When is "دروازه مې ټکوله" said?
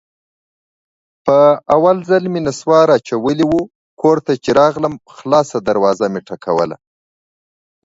5.67-6.77